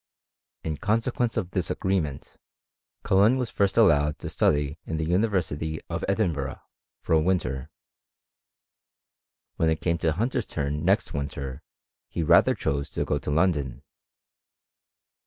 In 0.63 0.77
consequence 0.77 1.37
of 1.37 1.51
this 1.51 1.69
agreement, 1.69 2.35
Cullen 3.03 3.37
was 3.37 3.51
first 3.51 3.77
allowed 3.77 4.17
to 4.17 4.29
study 4.29 4.79
in 4.83 4.97
the 4.97 5.05
University 5.05 5.79
of 5.91 6.03
Edin 6.07 6.33
burgh, 6.33 6.57
for 7.03 7.13
a 7.13 7.21
winter. 7.21 7.69
When 9.57 9.69
it 9.69 9.79
came 9.79 9.99
to 9.99 10.11
Hunter's 10.13 10.47
turn 10.47 10.83
next 10.83 11.13
winter, 11.13 11.61
he 12.09 12.23
rather 12.23 12.55
chose 12.55 12.89
to 12.89 13.05
go 13.05 13.19
to 13.19 13.29
London. 13.29 13.83